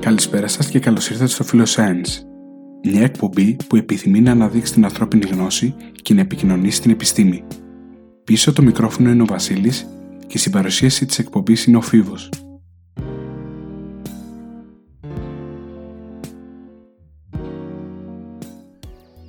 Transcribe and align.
Καλησπέρα 0.00 0.48
σας 0.48 0.68
και 0.68 0.78
καλώς 0.78 1.10
ήρθατε 1.10 1.30
στο 1.30 1.44
Science, 1.66 2.24
μια 2.82 3.02
εκπομπή 3.02 3.56
που 3.68 3.76
επιθυμεί 3.76 4.20
να 4.20 4.30
αναδείξει 4.30 4.72
την 4.72 4.84
ανθρώπινη 4.84 5.26
γνώση 5.26 5.74
και 6.02 6.14
να 6.14 6.20
επικοινωνήσει 6.20 6.80
την 6.80 6.90
επιστήμη. 6.90 7.44
Πίσω 8.24 8.52
το 8.52 8.62
μικρόφωνο 8.62 9.10
είναι 9.10 9.22
ο 9.22 9.24
Βασίλης 9.24 9.86
και 10.26 10.38
στην 10.38 10.52
παρουσίαση 10.52 11.06
της 11.06 11.18
εκπομπής 11.18 11.64
είναι 11.64 11.76
ο 11.76 11.80
Φίβος. 11.80 12.28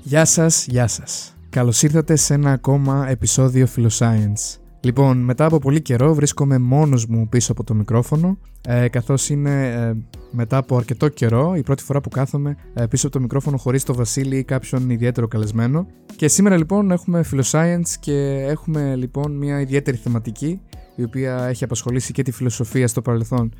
Γεια 0.03 0.25
σας, 0.25 0.65
γεια 0.67 0.87
σας. 0.87 1.35
Καλώς 1.49 1.83
ήρθατε 1.83 2.15
σε 2.15 2.33
ένα 2.33 2.51
ακόμα 2.51 3.07
επεισόδιο 3.09 3.67
Philoscience. 3.75 4.60
Λοιπόν, 4.83 5.17
μετά 5.17 5.45
από 5.45 5.59
πολύ 5.59 5.81
καιρό 5.81 6.13
βρίσκομαι 6.13 6.57
μόνος 6.57 7.05
μου 7.05 7.27
πίσω 7.29 7.51
από 7.51 7.63
το 7.63 7.73
μικρόφωνο, 7.73 8.37
ε, 8.67 8.87
καθώς 8.87 9.29
είναι 9.29 9.67
ε, 9.67 9.93
μετά 10.31 10.57
από 10.57 10.77
αρκετό 10.77 11.07
καιρό 11.07 11.55
η 11.55 11.63
πρώτη 11.63 11.83
φορά 11.83 12.01
που 12.01 12.09
κάθομαι 12.09 12.57
ε, 12.73 12.85
πίσω 12.85 13.07
από 13.07 13.15
το 13.15 13.21
μικρόφωνο 13.21 13.57
χωρίς 13.57 13.83
το 13.83 13.93
Βασίλη 13.93 14.37
ή 14.37 14.43
κάποιον 14.43 14.89
ιδιαίτερο 14.89 15.27
καλεσμένο. 15.27 15.87
Και 16.15 16.27
σήμερα 16.27 16.57
λοιπόν 16.57 16.91
έχουμε 16.91 17.25
Philoscience 17.31 17.89
και 17.99 18.45
έχουμε 18.47 18.95
λοιπόν 18.95 19.31
μια 19.37 19.61
ιδιαίτερη 19.61 19.97
θεματική 19.97 20.61
η 20.95 21.03
οποία 21.03 21.45
έχει 21.45 21.63
απασχολήσει 21.63 22.11
και 22.11 22.23
τη 22.23 22.31
φιλοσοφία 22.31 22.87
στο 22.87 23.01
παρελθόν 23.01 23.53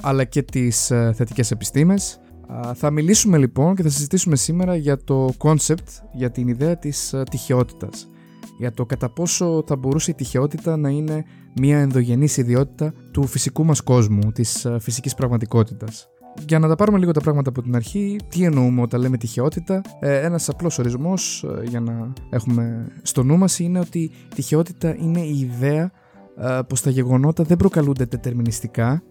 αλλά 0.00 0.24
και 0.24 0.42
τις 0.42 0.90
ε, 0.90 1.12
θετικές 1.16 1.50
επιστήμες. 1.50 2.20
Θα 2.74 2.90
μιλήσουμε 2.90 3.38
λοιπόν 3.38 3.74
και 3.74 3.82
θα 3.82 3.88
συζητήσουμε 3.88 4.36
σήμερα 4.36 4.76
για 4.76 5.04
το 5.04 5.34
concept, 5.38 6.02
για 6.12 6.30
την 6.30 6.48
ιδέα 6.48 6.76
της 6.76 7.12
ε, 7.12 7.22
τυχεότητας 7.30 8.08
για 8.58 8.72
το 8.72 8.86
κατά 8.86 9.08
πόσο 9.08 9.64
θα 9.66 9.76
μπορούσε 9.76 10.10
η 10.10 10.14
τυχεότητα 10.14 10.76
να 10.76 10.88
είναι 10.88 11.24
μια 11.56 11.78
ενδογενής 11.78 12.36
ιδιότητα 12.36 12.92
του 13.10 13.26
φυσικού 13.26 13.64
μας 13.64 13.80
κόσμου, 13.80 14.32
της 14.32 14.64
ε, 14.64 14.78
φυσικής 14.80 15.14
πραγματικότητας. 15.14 16.08
Για 16.48 16.58
να 16.58 16.68
τα 16.68 16.76
πάρουμε 16.76 16.98
λίγο 16.98 17.10
τα 17.12 17.20
πράγματα 17.20 17.48
από 17.48 17.62
την 17.62 17.76
αρχή, 17.76 18.16
τι 18.28 18.44
εννοούμε 18.44 18.82
όταν 18.82 19.00
λέμε 19.00 19.16
τυχεότητα; 19.16 19.80
Ε, 20.00 20.20
ένας 20.20 20.48
απλός 20.48 20.78
ορισμός 20.78 21.44
ε, 21.44 21.68
για 21.68 21.80
να 21.80 22.12
έχουμε 22.30 22.86
στο 23.02 23.22
νου 23.22 23.36
μας 23.36 23.58
είναι 23.58 23.78
ότι 23.78 23.98
η 23.98 24.12
τυχεότητα 24.34 24.96
είναι 24.96 25.20
η 25.20 25.38
ιδέα 25.38 25.92
ε, 26.36 26.60
πως 26.68 26.80
τα 26.82 26.90
γεγονότα 26.90 27.44
δεν 27.44 27.56
προκαλούνται 27.56 28.04
δετερμινιστικά 28.04 29.02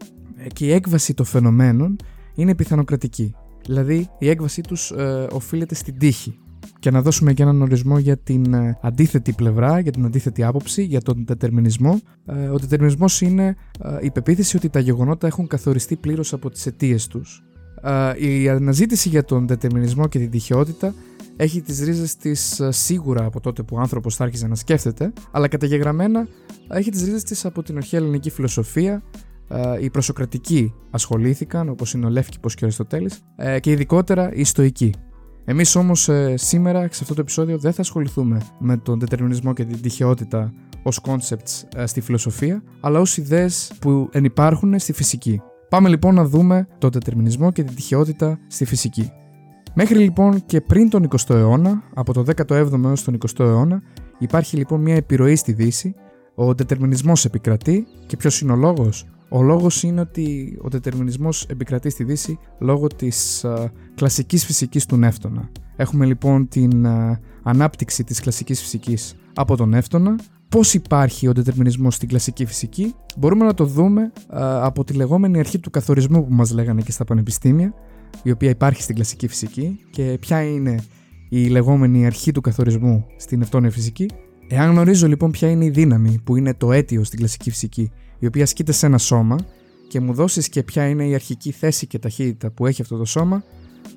και 0.54 0.66
η 0.66 0.72
έκβαση 0.72 1.14
των 1.14 1.26
φαινομένων 1.26 1.96
είναι 2.36 2.56
πιθανοκρατική. 2.56 3.36
Δηλαδή 3.66 4.10
η 4.20 4.30
έκβασή 4.30 4.62
τους 4.62 4.94
οφείλεται 5.32 5.76
στην 5.76 5.98
τύχη 5.98 6.40
και 6.86 6.92
να 6.92 7.02
δώσουμε 7.02 7.34
και 7.34 7.44
έναν 7.44 7.62
ορισμό 7.62 8.00
για 8.00 8.18
την 8.18 8.54
ε, 8.54 8.78
αντίθετη 8.82 9.32
πλευρά, 9.34 9.80
για 9.80 9.92
την 9.92 10.06
αντίθετη 10.06 10.44
άποψη, 10.44 10.84
για 10.84 11.02
τον 11.02 11.24
δετερμινισμό. 11.28 12.02
Ε, 12.26 12.48
ο 12.48 12.58
δετερμινισμός 12.58 13.22
είναι 13.22 13.56
ε, 13.82 13.98
η 14.02 14.12
πεποίθηση 14.12 14.58
ότι 14.58 14.70
τα 14.70 14.80
γεγονότα 14.80 15.28
έχουν 15.28 15.48
καθοριστεί 15.48 15.96
πλήρως 15.96 16.34
από 16.34 16.50
τις 16.50 16.66
αιτίες 16.66 17.08
τους. 17.08 17.44
Η 18.18 18.50
αναζήτηση 18.50 19.10
για 19.10 19.24
τον 19.24 19.48
δετερμινισμό 19.48 20.08
και 20.08 20.20
την 20.20 20.30
τυχεότητα 20.30 20.94
έχει 21.36 21.62
τις 21.62 21.80
ρίζες 21.80 22.16
της 22.16 22.62
σίγουρα 22.70 23.26
από 23.26 23.40
τότε 23.40 23.64
που 23.64 23.76
ο 23.76 23.80
άνθρωπος 23.80 24.16
θα 24.16 24.24
άρχισε 24.24 24.48
να 24.48 24.56
σκέφτεται, 24.56 25.14
αλλά 25.32 25.48
καταγεγραμμένα 25.48 26.28
έχει 26.68 26.92
τις 26.92 27.04
ρίζες 27.04 27.24
της 27.24 27.46
από 27.46 27.64
την 27.64 27.78
αρχαία 27.78 28.00
ελληνική 28.00 28.30
φιλοσοφία, 28.30 29.04
οι 29.82 29.90
προσοκρατικοί 29.90 30.74
ασχολήθηκαν, 30.92 31.70
όπως 31.70 31.94
είναι 31.94 32.06
ο 32.06 32.10
Λεύκηπος 32.10 32.56
και 32.56 32.64
ο 32.64 32.68
Αριστοτέλης, 32.68 33.22
και 33.60 33.72
ειδικότερα 33.72 34.34
οι 34.34 34.44
στοικοί. 34.44 34.92
Εμείς 35.46 35.76
όμως 35.76 36.10
ε, 36.10 36.34
σήμερα 36.38 36.82
σε 36.82 37.00
αυτό 37.02 37.14
το 37.14 37.22
επεισόδιο 37.22 37.58
δεν 37.58 37.74
θα 37.74 37.82
ασχοληθούμε 37.82 38.42
με 38.60 38.78
τον 38.78 39.00
δετερμινισμό 39.00 39.54
και 39.54 39.66
την 39.66 39.82
τυχεότητα 39.82 40.54
ως 40.84 41.02
concepts 41.08 41.68
ε, 41.76 41.86
στη 41.86 42.02
φιλοσοφία, 42.02 42.64
αλλά 42.82 43.00
ως 43.00 43.18
ιδέες 43.18 43.72
που 43.80 44.10
ενυπάρχουν 44.12 44.80
στη 44.80 44.94
φυσική. 44.94 45.42
Πάμε 45.70 45.90
λοιπόν 45.90 46.16
να 46.16 46.26
δούμε 46.26 46.68
τον 46.78 46.90
δετερμινισμό 46.92 47.52
και 47.52 47.64
την 47.64 47.76
τυχεότητα 47.76 48.40
στη 48.48 48.66
φυσική. 48.66 49.12
Μέχρι 49.74 49.98
λοιπόν 49.98 50.46
και 50.46 50.62
πριν 50.62 50.90
τον 50.90 51.08
20ο 51.10 51.36
αιώνα, 51.36 51.84
από 51.94 52.14
το 52.14 52.24
17ο 52.36 52.84
έως 52.84 53.04
τον 53.04 53.18
20ο 53.20 53.40
αιώνα, 53.40 53.82
υπάρχει 54.20 54.58
λοιπόν 54.58 54.82
μια 54.82 54.96
επιρροή 54.96 55.36
στη 55.36 55.54
Δύση, 55.54 55.96
ο 56.36 56.54
δετερμινισμός 56.54 57.26
επικρατεί 57.26 57.88
και 58.06 58.18
ποιος 58.18 58.42
είναι 58.42 58.52
ο 58.52 58.56
λόγος; 58.56 59.06
Ο 59.36 59.42
λόγος 59.42 59.84
είναι 59.84 60.02
ότι 60.02 60.58
ο 60.62 60.70
δετερμινισμός 60.70 61.46
επικρατεί 61.50 61.90
στη 61.90 62.04
Δύση 62.04 62.38
λόγω 62.60 62.88
της 62.88 63.46
α, 63.46 63.72
κλασικής 63.96 64.46
φυσικής 64.46 64.86
του 64.86 64.98
Νεύτωνα. 64.98 65.50
Έχουμε 65.76 66.06
λοιπόν 66.06 66.48
την 66.48 66.88
ανάπτυξη 67.44 68.04
της 68.04 68.20
κλασικής 68.20 68.62
φυσικής 68.62 69.16
από 69.34 69.58
τον 69.58 69.70
Νεύτωνα. 69.70 70.16
Πώς 70.50 70.74
υπάρχει 70.74 71.28
ο 71.28 71.32
δετερμινισμός 71.32 71.96
στην 71.96 72.08
κλασική 72.08 72.46
φυσική; 72.46 72.94
Μπορούμε 73.18 73.46
να 73.46 73.54
το 73.54 73.66
δούμε 73.66 74.12
από 74.62 74.84
τη 74.84 74.94
λεγόμενη 74.94 75.40
αρχή 75.40 75.60
του 75.60 75.70
καθορισμού 75.70 76.26
που 76.26 76.34
μας 76.34 76.52
λέγανε 76.52 76.82
και 76.82 76.92
στα 76.92 77.04
πανεπιστήμια 77.04 77.74
η 78.24 78.32
οποία 78.32 78.50
υπάρχει 78.50 78.82
στην 78.82 78.96
κλασική 78.96 79.28
φυσική 79.28 79.80
και 79.90 80.18
ποια 80.20 80.44
είναι 80.44 80.84
η 81.30 81.48
λεγόμενη 81.48 82.06
αρχή 82.06 82.32
του 82.32 82.42
καθορισμού 82.42 83.06
στην 83.18 83.42
ευτόνια 83.42 83.72
φυσική; 83.72 84.06
Εάν 84.48 84.72
γνωρίζω 84.72 85.08
λοιπόν 85.08 85.32
ποια 85.32 85.50
είναι 85.50 85.66
η 85.66 85.70
δύναμη 85.70 86.20
που 86.24 86.36
είναι 86.36 86.54
το 86.54 86.72
αίτιο 86.72 87.04
στην 87.04 87.20
κλασική 87.20 87.50
φυσική 87.50 87.92
η 88.26 88.28
οποία 88.28 88.44
ασκείται 88.44 88.72
σε 88.72 88.86
ένα 88.86 88.98
σώμα 88.98 89.38
και 89.88 90.00
μου 90.00 90.14
δώσεις 90.14 90.50
και 90.50 90.64
ποια 90.64 90.88
είναι 90.88 91.08
η 91.08 91.14
αρχική 91.14 91.52
θέση 91.52 91.88
και 91.88 92.00
ταχύτητα 92.00 92.52
που 92.52 92.66
έχει 92.66 92.82
αυτό 92.82 92.98
το 92.98 93.06
σώμα, 93.06 93.44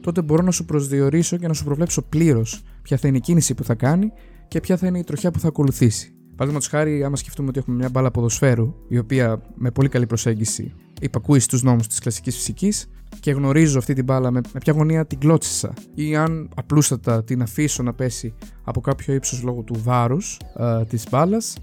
τότε 0.00 0.22
μπορώ 0.22 0.42
να 0.42 0.50
σου 0.50 0.64
προσδιορίσω 0.64 1.36
και 1.36 1.48
να 1.48 1.54
σου 1.54 1.64
προβλέψω 1.64 2.02
πλήρως 2.02 2.62
ποια 2.82 2.96
θα 2.96 3.08
είναι 3.08 3.16
η 3.16 3.20
κίνηση 3.20 3.54
που 3.54 3.64
θα 3.64 3.74
κάνει 3.74 4.12
και 4.48 4.60
ποια 4.60 4.76
θα 4.76 4.86
είναι 4.86 4.98
η 4.98 5.04
τροχιά 5.04 5.30
που 5.30 5.38
θα 5.38 5.48
ακολουθήσει. 5.48 6.12
Παραδείγματος 6.30 6.68
χάρη, 6.68 7.04
άμα 7.04 7.16
σκεφτούμε 7.16 7.48
ότι 7.48 7.58
έχουμε 7.58 7.76
μια 7.76 7.88
μπάλα 7.88 8.10
ποδοσφαίρου, 8.10 8.74
η 8.88 8.98
οποία 8.98 9.42
με 9.54 9.70
πολύ 9.70 9.88
καλή 9.88 10.06
προσέγγιση 10.06 10.72
υπακούει 11.00 11.40
στους 11.40 11.62
νόμους 11.62 11.86
της 11.86 11.98
κλασικής 11.98 12.36
φυσικής 12.36 12.90
και 13.20 13.30
γνωρίζω 13.30 13.78
αυτή 13.78 13.94
την 13.94 14.04
μπάλα 14.04 14.30
με, 14.30 14.40
με 14.52 14.60
ποια 14.60 14.72
γωνία 14.72 15.06
την 15.06 15.18
κλώτσισα, 15.18 15.72
ή 15.94 16.16
αν 16.16 16.48
απλούστατα 16.54 17.24
την 17.24 17.42
αφήσω 17.42 17.82
να 17.82 17.94
πέσει 17.94 18.34
από 18.64 18.80
κάποιο 18.80 19.14
ύψος 19.14 19.42
λόγω 19.42 19.62
του 19.62 19.80
βάρους 19.82 20.40
ε, 20.58 20.84
της 20.84 21.04
μπάλας, 21.10 21.56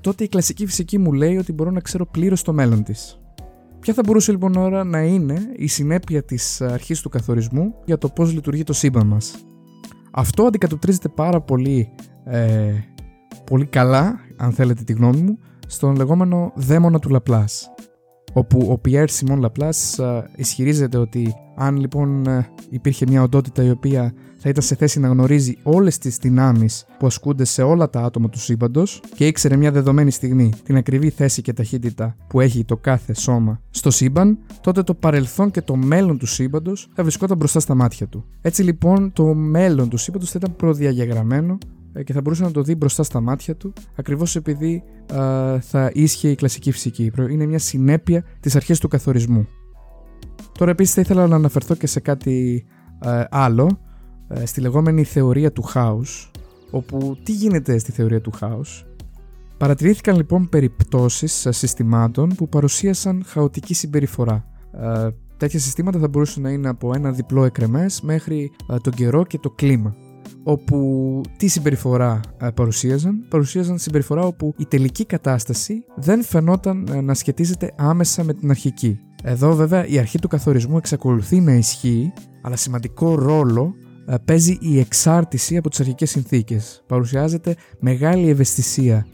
τότε 0.00 0.24
η 0.24 0.28
κλασική 0.28 0.66
φυσική 0.66 0.98
μου 0.98 1.12
λέει 1.12 1.36
ότι 1.36 1.52
μπορώ 1.52 1.70
να 1.70 1.80
ξέρω 1.80 2.06
πλήρως 2.06 2.42
το 2.42 2.52
μέλλον 2.52 2.82
της. 2.82 3.20
Ποια 3.80 3.94
θα 3.94 4.02
μπορούσε 4.06 4.30
λοιπόν 4.30 4.56
τώρα 4.56 4.84
να 4.84 5.00
είναι 5.00 5.52
η 5.56 5.66
συνέπεια 5.66 6.22
της 6.22 6.60
αρχής 6.60 7.00
του 7.00 7.08
καθορισμού 7.08 7.74
για 7.84 7.98
το 7.98 8.08
πώς 8.08 8.32
λειτουργεί 8.32 8.62
το 8.62 8.72
σύμπαν 8.72 9.06
μας. 9.06 9.34
Αυτό 10.10 10.42
αντικατοπτρίζεται 10.42 11.08
πάρα 11.08 11.40
πολύ, 11.40 11.92
ε, 12.24 12.72
πολύ 13.44 13.66
καλά, 13.66 14.20
αν 14.36 14.52
θέλετε 14.52 14.82
τη 14.82 14.92
γνώμη 14.92 15.20
μου, 15.20 15.38
στον 15.66 15.96
λεγόμενο 15.96 16.52
δαίμονα 16.54 16.98
του 16.98 17.08
Λαπλάς 17.08 17.70
όπου 18.36 18.58
ο 18.58 18.80
Pierre 18.88 19.06
Simon 19.06 19.40
Laplace 19.40 20.04
ε, 20.04 20.22
ισχυρίζεται 20.36 20.98
ότι 20.98 21.34
αν 21.56 21.76
λοιπόν 21.76 22.26
ε, 22.26 22.48
υπήρχε 22.70 23.06
μια 23.08 23.22
οντότητα 23.22 23.62
η 23.62 23.70
οποία 23.70 24.12
θα 24.46 24.52
ήταν 24.52 24.64
σε 24.64 24.74
θέση 24.74 25.00
να 25.00 25.08
γνωρίζει 25.08 25.58
όλες 25.62 25.98
τις 25.98 26.16
δυνάμεις 26.16 26.86
που 26.98 27.06
ασκούνται 27.06 27.44
σε 27.44 27.62
όλα 27.62 27.90
τα 27.90 28.00
άτομα 28.00 28.28
του 28.28 28.38
σύμπαντος 28.38 29.00
και 29.14 29.26
ήξερε 29.26 29.56
μια 29.56 29.70
δεδομένη 29.72 30.10
στιγμή 30.10 30.52
την 30.64 30.76
ακριβή 30.76 31.10
θέση 31.10 31.42
και 31.42 31.52
ταχύτητα 31.52 32.16
που 32.28 32.40
έχει 32.40 32.64
το 32.64 32.76
κάθε 32.76 33.14
σώμα 33.14 33.60
στο 33.70 33.90
σύμπαν, 33.90 34.38
τότε 34.60 34.82
το 34.82 34.94
παρελθόν 34.94 35.50
και 35.50 35.62
το 35.62 35.76
μέλλον 35.76 36.18
του 36.18 36.26
σύμπαντος 36.26 36.88
θα 36.94 37.02
βρισκόταν 37.02 37.36
μπροστά 37.36 37.60
στα 37.60 37.74
μάτια 37.74 38.06
του. 38.06 38.24
Έτσι 38.40 38.62
λοιπόν 38.62 39.12
το 39.12 39.34
μέλλον 39.34 39.88
του 39.88 39.96
σύμπαντος 39.96 40.30
θα 40.30 40.38
ήταν 40.42 40.56
προδιαγεγραμμένο 40.56 41.58
ε, 41.92 42.02
και 42.02 42.12
θα 42.12 42.20
μπορούσε 42.20 42.42
να 42.42 42.50
το 42.50 42.62
δει 42.62 42.74
μπροστά 42.74 43.02
στα 43.02 43.20
μάτια 43.20 43.56
του 43.56 43.72
ακριβώς 43.94 44.36
επειδή 44.36 44.82
θα 45.60 45.90
ίσχυε 45.92 46.30
η 46.30 46.34
κλασική 46.34 46.70
φυσική. 46.70 47.12
Είναι 47.30 47.46
μια 47.46 47.58
συνέπεια 47.58 48.24
της 48.40 48.56
αρχής 48.56 48.78
του 48.78 48.88
καθορισμού. 48.88 49.46
Τώρα 50.58 50.70
επίσης 50.70 50.94
θα 50.94 51.00
ήθελα 51.00 51.26
να 51.26 51.36
αναφερθώ 51.36 51.74
και 51.74 51.86
σε 51.86 52.00
κάτι 52.00 52.64
άλλο, 53.30 53.64
ε, 53.64 53.85
στη 54.44 54.60
λεγόμενη 54.60 55.04
θεωρία 55.04 55.52
του 55.52 55.62
χάους, 55.62 56.30
όπου 56.70 57.16
τι 57.22 57.32
γίνεται 57.32 57.78
στη 57.78 57.92
θεωρία 57.92 58.20
του 58.20 58.30
χάους; 58.30 58.86
Παρατηρήθηκαν 59.58 60.16
λοιπόν 60.16 60.48
περιπτώσεις 60.48 61.46
συστημάτων 61.50 62.28
που 62.28 62.48
παρουσίασαν 62.48 63.22
χαοτική 63.26 63.74
συμπεριφορά. 63.74 64.44
Ε, 64.72 65.08
τέτοια 65.36 65.58
συστήματα 65.60 65.98
θα 65.98 66.08
μπορούσαν 66.08 66.42
να 66.42 66.50
είναι 66.50 66.68
από 66.68 66.92
ένα 66.94 67.10
διπλό 67.10 67.44
εκρεμές 67.44 68.00
μέχρι 68.00 68.50
τον 68.82 68.92
καιρό 68.92 69.24
και 69.24 69.38
το 69.38 69.50
κλίμα 69.50 69.96
όπου 70.42 71.20
τι 71.36 71.46
συμπεριφορά 71.46 72.20
ε, 72.40 72.48
παρουσίαζαν; 72.50 73.26
Παρουσίαζαν 73.28 73.78
συμπεριφορά 73.78 74.22
όπου 74.22 74.54
η 74.56 74.66
τελική 74.66 75.04
κατάσταση 75.04 75.84
δεν 75.96 76.22
φαινόταν 76.22 76.88
ε, 76.92 77.00
να 77.00 77.14
σχετίζεται 77.14 77.72
άμεσα 77.76 78.24
με 78.24 78.34
την 78.34 78.50
αρχική. 78.50 78.98
Εδώ 79.22 79.54
βέβαια 79.54 79.86
η 79.86 79.98
αρχή 79.98 80.18
του 80.18 80.28
καθορισμού 80.28 80.76
εξακολουθεί 80.76 81.40
να 81.40 81.52
ισχύει, 81.52 82.12
αλλά 82.42 82.56
σημαντικό 82.56 83.14
ρόλο 83.14 83.74
ε, 83.82 83.85
παίζει 84.24 84.58
η 84.60 84.78
εξάρτηση 84.78 85.56
από 85.56 85.68
τις 85.68 85.80
αρχικές 85.80 86.10
συνθήκες. 86.10 86.82
Παρουσιάζεται 86.86 87.56
μεγάλη 87.78 88.28
ευαισθησία 88.28 89.06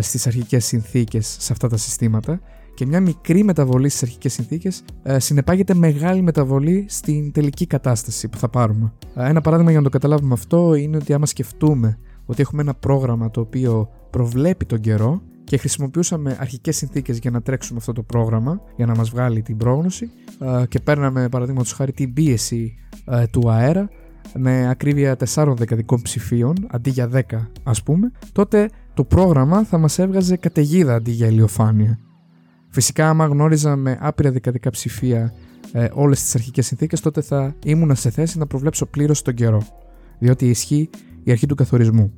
στις 0.00 0.26
αρχικές 0.26 0.64
συνθήκες 0.64 1.36
σε 1.38 1.52
αυτά 1.52 1.68
τα 1.68 1.76
συστήματα 1.76 2.40
και 2.76 2.86
μια 2.86 3.00
μικρή 3.00 3.44
μεταβολή 3.44 3.88
στις 3.88 4.02
αρχικές 4.02 4.32
συνθήκες 4.32 4.82
ε, 5.02 5.18
συνεπάγεται 5.18 5.74
μεγάλη 5.74 6.22
μεταβολή 6.22 6.84
στην 6.88 7.32
τελική 7.32 7.66
κατάσταση 7.66 8.28
που 8.28 8.38
θα 8.38 8.48
πάρουμε. 8.48 8.92
Ε, 9.14 9.28
ένα 9.28 9.40
παράδειγμα 9.40 9.70
για 9.70 9.80
να 9.80 9.84
το 9.84 9.90
καταλάβουμε 9.90 10.32
αυτό 10.32 10.74
είναι 10.74 10.96
ότι 10.96 11.12
άμα 11.12 11.26
σκεφτούμε 11.26 11.98
ότι 12.26 12.40
έχουμε 12.40 12.62
ένα 12.62 12.74
πρόγραμμα 12.74 13.30
το 13.30 13.40
οποίο 13.40 13.88
προβλέπει 14.10 14.64
τον 14.64 14.80
καιρό 14.80 15.22
και 15.44 15.56
χρησιμοποιούσαμε 15.56 16.36
αρχικές 16.40 16.76
συνθήκες 16.76 17.18
για 17.18 17.30
να 17.30 17.42
τρέξουμε 17.42 17.78
αυτό 17.78 17.92
το 17.92 18.02
πρόγραμμα, 18.02 18.60
για 18.76 18.86
να 18.86 18.94
μας 18.94 19.10
βγάλει 19.10 19.42
την 19.42 19.56
πρόγνωση 19.56 20.10
και 20.68 20.80
παίρναμε 20.80 21.28
παραδείγματος 21.28 21.72
χάρη 21.72 21.92
την 21.92 22.12
πίεση 22.12 22.74
του 23.30 23.50
αέρα 23.50 23.88
με 24.34 24.68
ακρίβεια 24.68 25.16
4 25.34 25.52
δεκαδικών 25.56 26.02
ψηφίων 26.02 26.54
αντί 26.68 26.90
για 26.90 27.10
10 27.12 27.20
ας 27.62 27.82
πούμε, 27.82 28.10
τότε 28.32 28.70
το 28.94 29.04
πρόγραμμα 29.04 29.64
θα 29.64 29.78
μας 29.78 29.98
έβγαζε 29.98 30.36
καταιγίδα 30.36 30.94
αντί 30.94 31.10
για 31.10 31.26
ηλιοφάνεια. 31.26 31.98
Φυσικά 32.68 33.08
άμα 33.08 33.26
γνώριζα 33.26 33.76
με 33.76 33.98
άπειρα 34.00 34.30
δεκαδικά 34.30 34.70
ψηφία 34.70 35.32
ε, 35.72 35.88
όλες 35.92 36.22
τις 36.22 36.34
αρχικές 36.34 36.66
συνθήκες 36.66 37.00
τότε 37.00 37.20
θα 37.20 37.54
ήμουν 37.64 37.94
σε 37.94 38.10
θέση 38.10 38.38
να 38.38 38.46
προβλέψω 38.46 38.86
πλήρως 38.86 39.22
τον 39.22 39.34
καιρό, 39.34 39.62
διότι 40.18 40.48
ισχύει 40.48 40.90
η 41.22 41.30
αρχή 41.30 41.46
του 41.46 41.54
καθορισμού. 41.54 42.12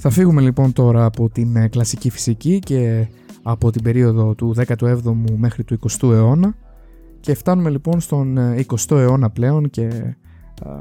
Θα 0.00 0.10
φύγουμε 0.10 0.40
λοιπόν 0.40 0.72
τώρα 0.72 1.04
από 1.04 1.30
την 1.30 1.56
ε, 1.56 1.68
κλασική 1.68 2.10
φυσική 2.10 2.58
και 2.58 3.06
από 3.42 3.70
την 3.70 3.82
περίοδο 3.82 4.34
του 4.34 4.54
17ου 4.66 5.14
μέχρι 5.36 5.64
του 5.64 5.78
20ου 5.88 6.10
αιώνα 6.10 6.54
και 7.20 7.34
φτάνουμε 7.34 7.70
λοιπόν 7.70 8.00
στον 8.00 8.38
20ο 8.68 8.96
ε, 8.96 9.00
αιώνα 9.00 9.30
πλέον 9.30 9.70
και 9.70 10.16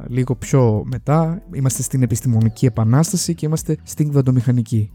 λίγο 0.08 0.36
πιο 0.36 0.84
μετά 0.86 1.42
είμαστε 1.54 1.82
στην 1.82 2.04
επιστημονική 2.04 2.66
επανάσταση 2.66 3.36
και 3.36 3.46
είμαστε 3.46 3.78
στην 3.84 4.10
κβαντομηχανική. 4.10 4.92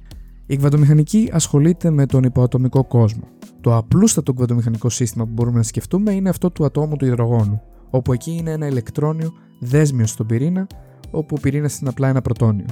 Η 0.46 0.56
κβαντομηχανική 0.56 1.30
ασχολείται 1.32 1.90
με 1.90 2.06
τον 2.06 2.22
υποατομικό 2.22 2.84
κόσμο. 2.84 3.28
Το 3.60 3.76
απλούστατο 3.76 4.32
κβαντομηχανικό 4.32 4.88
σύστημα 4.88 5.24
που 5.24 5.32
μπορούμε 5.32 5.56
να 5.56 5.62
σκεφτούμε 5.62 6.12
είναι 6.12 6.28
αυτό 6.28 6.50
του 6.50 6.64
ατόμου 6.64 6.96
του 6.96 7.04
υδρογόνου, 7.04 7.60
όπου 7.90 8.12
εκεί 8.12 8.30
είναι 8.30 8.50
ένα 8.50 8.66
ηλεκτρόνιο 8.66 9.32
δέσμιο 9.60 10.06
στον 10.06 10.26
πυρήνα, 10.26 10.66
όπου 11.10 11.34
ο 11.38 11.40
πυρήνας 11.40 11.78
είναι 11.78 11.90
απλά 11.90 12.08
ένα 12.08 12.22
πρωτόνιο. 12.22 12.66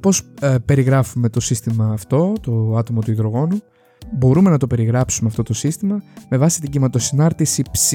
Πώς 0.00 0.32
ε, 0.40 0.56
περιγράφουμε 0.64 1.28
το 1.28 1.40
σύστημα 1.40 1.92
αυτό, 1.92 2.32
το 2.40 2.76
άτομο 2.76 3.00
του 3.00 3.10
υδρογόνου, 3.10 3.58
μπορούμε 4.18 4.50
να 4.50 4.58
το 4.58 4.66
περιγράψουμε 4.66 5.28
αυτό 5.28 5.42
το 5.42 5.54
σύστημα 5.54 6.02
με 6.28 6.36
βάση 6.36 6.60
την 6.60 6.70
κυματοσυνάρτηση 6.70 7.62
ψ, 7.70 7.92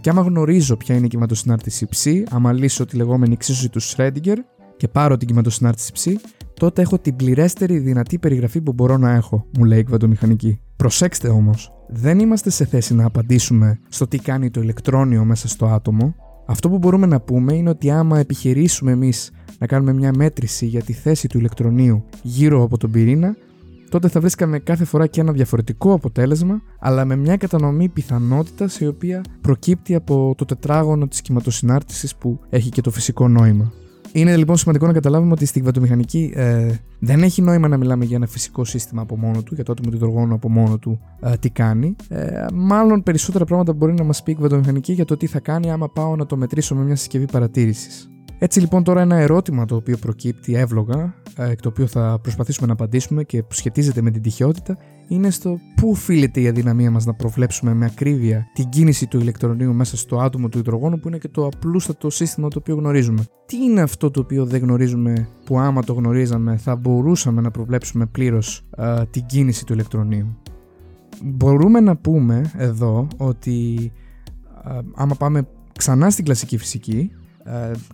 και 0.00 0.10
άμα 0.10 0.22
γνωρίζω 0.22 0.76
ποια 0.76 0.94
είναι 0.94 1.06
η 1.06 1.08
κυματοσυνάρτηση 1.08 1.86
ψ, 1.86 2.06
άμα 2.30 2.52
λύσω 2.52 2.84
τη 2.84 2.96
λεγόμενη 2.96 3.32
εξίσωση 3.32 3.68
του 3.68 3.82
Schrödinger 3.82 4.36
και 4.76 4.88
πάρω 4.88 5.16
την 5.16 5.28
κυματοσυνάρτηση 5.28 5.92
ψ, 5.92 6.06
τότε 6.54 6.82
έχω 6.82 6.98
την 6.98 7.16
πληρέστερη 7.16 7.78
δυνατή 7.78 8.18
περιγραφή 8.18 8.60
που 8.60 8.72
μπορώ 8.72 8.96
να 8.96 9.12
έχω, 9.12 9.46
μου 9.58 9.64
λέει 9.64 9.78
η 9.78 9.84
κβαντομηχανική. 9.84 10.60
Προσέξτε 10.76 11.28
όμως, 11.28 11.72
δεν 11.88 12.18
είμαστε 12.18 12.50
σε 12.50 12.64
θέση 12.64 12.94
να 12.94 13.06
απαντήσουμε 13.06 13.80
στο 13.88 14.06
τι 14.06 14.18
κάνει 14.18 14.50
το 14.50 14.60
ηλεκτρόνιο 14.60 15.24
μέσα 15.24 15.48
στο 15.48 15.66
άτομο. 15.66 16.14
Αυτό 16.46 16.68
που 16.68 16.78
μπορούμε 16.78 17.06
να 17.06 17.20
πούμε 17.20 17.52
είναι 17.54 17.70
ότι 17.70 17.90
άμα 17.90 18.18
επιχειρήσουμε 18.18 18.90
εμείς 18.90 19.30
να 19.58 19.66
κάνουμε 19.66 19.92
μια 19.92 20.12
μέτρηση 20.16 20.66
για 20.66 20.82
τη 20.82 20.92
θέση 20.92 21.28
του 21.28 21.38
ηλεκτρονίου 21.38 22.04
γύρω 22.22 22.62
από 22.62 22.78
τον 22.78 22.90
πυρήνα, 22.90 23.36
τότε 23.92 24.08
θα 24.08 24.20
βρίσκαμε 24.20 24.58
κάθε 24.58 24.84
φορά 24.84 25.06
και 25.06 25.20
ένα 25.20 25.32
διαφορετικό 25.32 25.92
αποτέλεσμα, 25.92 26.62
αλλά 26.78 27.04
με 27.04 27.16
μια 27.16 27.36
κατανομή 27.36 27.88
πιθανότητας 27.88 28.80
η 28.80 28.86
οποία 28.86 29.20
προκύπτει 29.40 29.94
από 29.94 30.34
το 30.36 30.44
τετράγωνο 30.44 31.08
της 31.08 31.20
κυματοσυνάρτησης 31.20 32.16
που 32.16 32.40
έχει 32.50 32.68
και 32.68 32.80
το 32.80 32.90
φυσικό 32.90 33.28
νόημα. 33.28 33.72
Είναι 34.12 34.36
λοιπόν 34.36 34.56
σημαντικό 34.56 34.86
να 34.86 34.92
καταλάβουμε 34.92 35.32
ότι 35.32 35.46
στην 35.46 35.60
κυβατομηχανική 35.60 36.32
ε, 36.34 36.74
δεν 36.98 37.22
έχει 37.22 37.42
νόημα 37.42 37.68
να 37.68 37.76
μιλάμε 37.76 38.04
για 38.04 38.16
ένα 38.16 38.26
φυσικό 38.26 38.64
σύστημα 38.64 39.02
από 39.02 39.16
μόνο 39.16 39.42
του, 39.42 39.54
για 39.54 39.64
το 39.64 39.72
άτομο 39.72 39.90
του 39.90 39.96
υδρογόνου 39.96 40.34
από 40.34 40.50
μόνο 40.50 40.78
του 40.78 41.00
ε, 41.20 41.36
τι 41.36 41.50
κάνει. 41.50 41.96
Ε, 42.08 42.46
μάλλον 42.52 43.02
περισσότερα 43.02 43.44
πράγματα 43.44 43.72
μπορεί 43.72 43.92
να 43.92 44.04
μας 44.04 44.22
πει 44.22 44.30
η 44.30 44.34
κυβατομηχανική 44.34 44.92
για 44.92 45.04
το 45.04 45.16
τι 45.16 45.26
θα 45.26 45.40
κάνει 45.40 45.70
άμα 45.70 45.88
πάω 45.88 46.16
να 46.16 46.26
το 46.26 46.36
μετρήσω 46.36 46.74
με 46.74 46.84
μια 46.84 46.96
συσκευή 46.96 47.24
παρατήρησης. 47.32 48.10
Έτσι 48.42 48.60
λοιπόν 48.60 48.84
τώρα 48.84 49.00
ένα 49.00 49.16
ερώτημα 49.16 49.64
το 49.64 49.76
οποίο 49.76 49.96
προκύπτει 49.96 50.54
εύλογα, 50.54 51.14
εκ 51.36 51.60
το 51.60 51.68
οποίο 51.68 51.86
θα 51.86 52.18
προσπαθήσουμε 52.22 52.66
να 52.66 52.72
απαντήσουμε 52.72 53.24
και 53.24 53.42
που 53.42 53.54
σχετίζεται 53.54 54.02
με 54.02 54.10
την 54.10 54.22
τυχαιότητα, 54.22 54.78
είναι 55.08 55.30
στο 55.30 55.58
πού 55.76 55.90
οφείλεται 55.90 56.40
η 56.40 56.48
αδυναμία 56.48 56.90
μας 56.90 57.04
να 57.04 57.14
προβλέψουμε 57.14 57.74
με 57.74 57.84
ακρίβεια 57.84 58.46
την 58.54 58.68
κίνηση 58.68 59.06
του 59.06 59.18
ηλεκτρονίου 59.18 59.74
μέσα 59.74 59.96
στο 59.96 60.20
άτομο 60.20 60.48
του 60.48 60.58
υδρογόνου 60.58 61.00
που 61.00 61.08
είναι 61.08 61.18
και 61.18 61.28
το 61.28 61.46
απλούστατο 61.46 62.10
σύστημα 62.10 62.48
το 62.48 62.58
οποίο 62.58 62.74
γνωρίζουμε. 62.74 63.24
Τι 63.46 63.56
είναι 63.56 63.80
αυτό 63.80 64.10
το 64.10 64.20
οποίο 64.20 64.44
δεν 64.46 64.60
γνωρίζουμε 64.60 65.28
που 65.44 65.58
άμα 65.58 65.82
το 65.82 65.92
γνωρίζαμε 65.92 66.56
θα 66.56 66.76
μπορούσαμε 66.76 67.40
να 67.40 67.50
προβλέψουμε 67.50 68.06
πλήρως 68.06 68.64
την 69.10 69.26
κίνηση 69.26 69.64
του 69.64 69.72
ηλεκτρονίου; 69.72 70.36
Μπορούμε 71.24 71.80
να 71.80 71.96
πούμε 71.96 72.50
εδώ 72.56 73.06
ότι 73.16 73.92
άμα 74.94 75.14
πάμε 75.14 75.48
ξανά 75.78 76.10
στην 76.10 76.24
κλασική 76.24 76.56
φυσική 76.56 77.10
ε, 77.10 77.21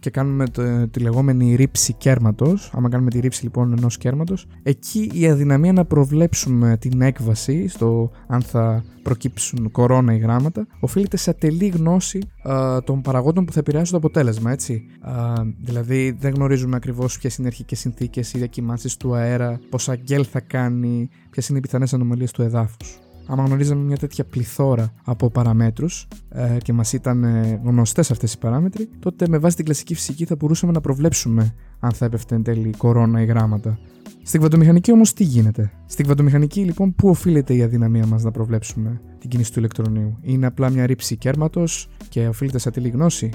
και 0.01 0.11
κάνουμε 0.11 0.47
το, 0.49 0.89
τη 0.89 1.01
λεγόμενη 1.01 1.55
ρήψη 1.55 1.93
κέρματος, 1.93 2.71
άμα 2.75 2.89
κάνουμε 2.89 3.11
τη 3.11 3.21
ρήψη 3.21 3.43
λοιπόν 3.43 3.73
ενός 3.79 3.99
κέρματος, 3.99 4.47
εκεί 4.63 5.11
η 5.15 5.29
αδυναμία 5.29 5.73
να 5.73 5.85
προβλέψουμε 5.85 6.77
την 6.77 7.01
έκβαση 7.01 7.69
στο 7.69 8.11
αν 8.27 8.43
θα 8.43 8.85
προκύψουν 9.03 9.71
κορώνα 9.71 10.15
ή 10.15 10.19
γράμματα, 10.19 10.67
οφείλεται 10.81 11.17
σε 11.17 11.31
ατελή 11.31 11.67
γνώση 11.67 12.19
ε, 12.45 12.81
των 12.81 13.01
παραγόντων 13.03 13.45
που 13.45 13.53
θα 13.53 13.59
επηρεάσουν 13.59 13.91
το 13.91 13.97
αποτέλεσμα, 13.97 14.51
έτσι. 14.51 14.85
Ε, 15.05 15.43
δηλαδή 15.61 16.17
δεν 16.21 16.35
γνωρίζουμε 16.35 16.77
ακριβώς 16.77 17.19
ποιες 17.19 17.37
είναι 17.37 17.47
οι 17.47 17.51
αρχικές 17.51 17.79
συνθήκες, 17.79 18.33
οι 18.33 18.39
διακοιμάνσεις 18.39 18.97
του 18.97 19.15
αέρα, 19.15 19.61
πόσα 19.71 19.97
γκέλ 19.97 20.27
θα 20.31 20.41
κάνει, 20.41 21.09
ποιες 21.31 21.49
είναι 21.49 21.59
οι 21.59 21.61
πιθανές 21.61 21.95
ανομαλίες 21.95 22.31
του 22.31 22.43
εδάφους 22.43 22.99
άμα 23.29 23.45
γνωρίζαμε 23.45 23.83
μια 23.83 23.97
τέτοια 23.97 24.25
πληθώρα 24.25 24.93
από 25.05 25.31
παραμέτρους 25.31 26.09
ε, 26.29 26.57
και 26.63 26.73
μας 26.73 26.93
ήταν 26.93 27.25
ε, 27.25 27.61
γνωστές 27.65 28.11
αυτές 28.11 28.33
οι 28.33 28.39
παράμετροι, 28.39 28.89
τότε 28.99 29.29
με 29.29 29.39
βάση 29.39 29.57
την 29.57 29.65
κλασική 29.65 29.95
φυσική 29.95 30.25
θα 30.25 30.37
μπορούσαμε 30.37 30.73
να 30.73 30.81
προβλέψουμε 30.81 31.55
αν 31.81 31.93
θα 31.93 32.05
έπεφτε 32.05 32.35
εν 32.35 32.43
τέλει 32.43 32.71
κορώνα 32.77 33.23
ή 33.23 33.25
γράμματα. 33.25 33.79
Στην 34.23 34.41
κβαντομηχανική 34.41 34.93
όμως 34.93 35.13
τι 35.13 35.25
γίνεται; 35.25 35.71
Στην 35.87 36.05
κβαντομηχανική 36.05 36.61
λοιπόν 36.61 36.95
πού 36.95 37.09
οφείλεται 37.09 37.55
η 37.55 37.63
αδυναμία 37.63 38.07
μας 38.07 38.23
να 38.23 38.31
προβλέψουμε 38.31 39.01
την 39.19 39.31
κίνηση 39.31 39.53
του 39.53 39.59
ηλεκτρονίου; 39.59 40.19
Είναι 40.23 40.47
απλά 40.47 40.71
μια 40.71 40.87
ρήψη 40.87 41.17
κέρματος 41.17 41.89
και 42.09 42.29
οφείλεται 42.29 42.59
σε 42.59 42.69
ατελή 42.69 42.89
γνώση; 42.89 43.31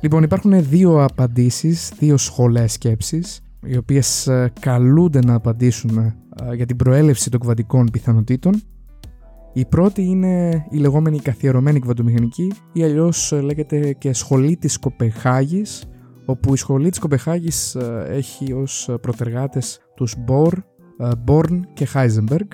Λοιπόν 0.00 0.22
υπάρχουν 0.22 0.68
δύο 0.68 1.04
απαντήσεις, 1.04 1.92
δύο 1.98 2.16
σχολές 2.16 2.72
σκέψης 2.72 3.40
οι 3.66 3.76
οποίες 3.76 4.26
ε, 4.26 4.52
καλούνται 4.60 5.18
να 5.18 5.34
απαντήσουν 5.34 5.98
ε, 5.98 6.14
για 6.54 6.66
την 6.66 6.76
προέλευση 6.76 7.30
των 7.30 7.40
κβαντικών 7.40 7.88
πιθανότητων 7.92 8.62
η 9.52 9.64
πρώτη 9.64 10.02
είναι 10.02 10.64
η 10.70 10.76
λεγόμενη 10.76 11.18
καθιερωμένη 11.18 11.78
κβαντομηχανική 11.78 12.52
ή 12.72 12.82
αλλιώς 12.82 13.32
ε, 13.32 13.40
λέγεται 13.40 13.92
και 13.92 14.12
σχολή 14.12 14.56
της 14.56 14.78
Κοπεχάγης 14.78 15.84
όπου 16.24 16.54
η 16.54 16.56
σχολή 16.56 16.90
της 16.90 16.98
Κοπεχάγης 16.98 17.74
ε, 17.74 18.06
έχει 18.08 18.52
ως 18.52 18.90
προτεργάτες 19.00 19.80
τους 19.94 20.14
Μπορ, 20.18 20.52
Μπορν 21.24 21.68
και 21.74 21.84
Χάιζενμπεργκ 21.84 22.48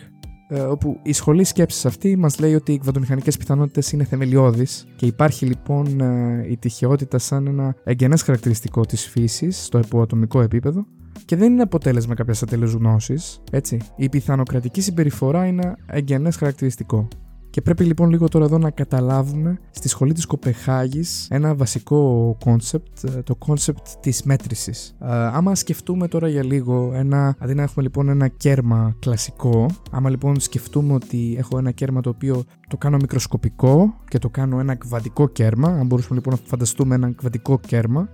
όπου 0.70 1.00
η 1.02 1.12
σχολή 1.12 1.44
σκέψης 1.44 1.86
αυτή 1.86 2.16
μας 2.16 2.38
λέει 2.38 2.54
ότι 2.54 2.72
οι 2.72 2.78
κβαντομηχανικές 2.78 3.36
πιθανότητες 3.36 3.93
είναι 3.93 4.05
θεμελιώδεις 4.05 4.86
και 4.96 5.06
υπάρχει 5.06 5.46
λοιπόν 5.46 6.00
ε, 6.00 6.46
η 6.50 6.56
τυχαιότητα 6.56 7.19
σαν 7.19 7.46
ένα 7.46 7.74
εγγενές 7.84 8.22
χαρακτηριστικό 8.22 8.84
της 8.86 9.08
φύσης 9.08 9.64
στο 9.64 9.78
υποατομικό 9.78 10.40
επίπεδο 10.40 10.86
και 11.29 11.37
δεν 11.37 11.53
είναι 11.53 11.63
αποτέλεσμα 11.63 12.15
κάποιας 12.15 12.43
ατελούς 12.43 12.67
γνώσης, 12.67 13.15
έτσι. 13.51 13.81
Η 13.97 14.08
πιθανοκρατική 14.08 14.81
συμπεριφορά 14.81 15.47
είναι 15.47 15.75
εγγενές 15.87 16.37
χαρακτηριστικό. 16.37 17.08
Και 17.51 17.61
πρέπει 17.61 17.85
λοιπόν 17.85 18.11
λίγο 18.11 18.29
τώρα 18.29 18.44
εδώ 18.44 18.58
να 18.58 18.70
καταλάβουμε 18.70 19.58
στη 19.70 19.89
σχολή 19.89 20.13
της 20.13 20.27
Κοπεγχάγης 20.27 21.27
ένα 21.31 21.55
βασικό 21.55 22.37
concept, 22.44 23.06
το 23.25 23.35
concept 23.34 23.86
της 24.01 24.23
μέτρησης. 24.23 24.97
άμα 25.32 25.55
σκεφτούμε 25.55 26.08
τώρα 26.08 26.29
για 26.29 26.44
λίγο, 26.44 26.91
ένα, 26.94 27.37
αντί 27.39 27.55
να 27.55 27.63
έχουμε 27.63 27.82
λοιπόν 27.82 28.08
ένα 28.08 28.29
κέρμα 28.29 28.97
κλασικό, 28.99 29.67
άμα 29.91 30.11
λοιπόν 30.11 30.41
σκεφτούμε 30.41 30.94
ότι 30.94 31.37
έχω 31.39 31.58
ένα 31.58 31.70
κέρμα 31.70 32.01
το 32.01 32.08
οποίο 32.08 32.44
το 32.69 32.77
κάνω 32.77 32.97
μικροσκοπικό 32.97 33.94
και 34.08 34.19
το 34.19 34.29
κάνω 34.29 34.58
ένα 34.58 34.75
κβαντικό 34.75 35.29
κέρμα, 35.29 35.69
αν 35.69 35.87
μπορούσαμε 35.87 36.15
λοιπόν 36.15 36.35
να 36.35 36.49
φανταστούμε 36.49 36.94
ένα 36.94 37.13
κβαντικό 37.13 37.61
κέρμα, 37.67 38.08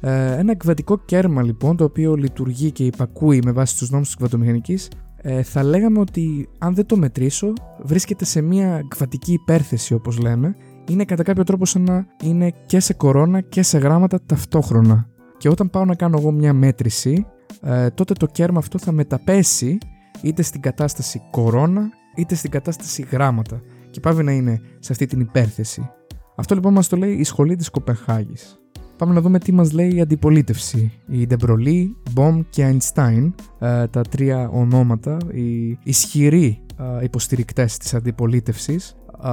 ε, 0.00 0.38
ένα 0.38 0.50
εκβατικό 0.50 0.98
κέρμα 1.04 1.42
λοιπόν 1.42 1.76
το 1.76 1.84
οποίο 1.84 2.14
λειτουργεί 2.14 2.70
και 2.70 2.84
υπακούει 2.84 3.40
με 3.44 3.52
βάση 3.52 3.78
τους 3.78 3.90
νόμους 3.90 4.06
της 4.06 4.16
κβατομηχανικής 4.16 4.88
ε, 5.16 5.42
θα 5.42 5.62
λέγαμε 5.62 5.98
ότι 5.98 6.48
αν 6.58 6.74
δεν 6.74 6.86
το 6.86 6.96
μετρήσω 6.96 7.52
βρίσκεται 7.82 8.24
σε 8.24 8.40
μια 8.40 8.84
κβατική 8.88 9.32
υπέρθεση 9.32 9.94
όπως 9.94 10.18
λέμε 10.18 10.56
είναι 10.88 11.04
κατά 11.04 11.22
κάποιο 11.22 11.44
τρόπο 11.44 11.66
σαν 11.66 11.82
να 11.82 12.06
είναι 12.22 12.52
και 12.66 12.80
σε 12.80 12.94
κορώνα 12.94 13.40
και 13.40 13.62
σε 13.62 13.78
γράμματα 13.78 14.20
ταυτόχρονα 14.26 15.06
και 15.36 15.48
όταν 15.48 15.70
πάω 15.70 15.84
να 15.84 15.94
κάνω 15.94 16.18
εγώ 16.18 16.30
μια 16.30 16.52
μέτρηση 16.52 17.26
ε, 17.62 17.90
τότε 17.90 18.12
το 18.12 18.26
κέρμα 18.26 18.58
αυτό 18.58 18.78
θα 18.78 18.92
μεταπέσει 18.92 19.78
είτε 20.22 20.42
στην 20.42 20.60
κατάσταση 20.60 21.22
κορώνα 21.30 21.88
είτε 22.16 22.34
στην 22.34 22.50
κατάσταση 22.50 23.06
γράμματα 23.10 23.60
και 23.90 24.00
πάει 24.00 24.14
να 24.14 24.32
είναι 24.32 24.60
σε 24.78 24.92
αυτή 24.92 25.06
την 25.06 25.20
υπέρθεση. 25.20 25.90
Αυτό 26.36 26.54
λοιπόν 26.54 26.72
μας 26.72 26.88
το 26.88 26.96
λέει 26.96 27.12
η 27.12 27.24
σχολή 27.24 27.56
της 27.56 27.70
Κοπεχάγης. 27.70 28.59
Πάμε 29.00 29.14
να 29.14 29.20
δούμε 29.20 29.38
τι 29.38 29.52
μας 29.52 29.72
λέει 29.72 29.94
η 29.94 30.00
αντιπολίτευση. 30.00 30.92
Η 31.06 31.26
Ντεμπρολί, 31.26 31.96
Μπομ 32.12 32.42
και 32.50 32.64
Αϊνστάιν, 32.64 33.34
ε, 33.58 33.86
τα 33.86 34.02
τρία 34.02 34.48
ονόματα, 34.48 35.16
οι 35.32 35.78
ισχυροί 35.82 36.60
ε, 37.00 37.04
υποστηρικτές 37.04 37.76
της 37.76 37.94
αντιπολίτευσης 37.94 38.96
ε, 39.24 39.30